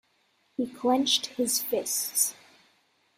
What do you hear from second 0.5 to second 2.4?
He clenched his fists.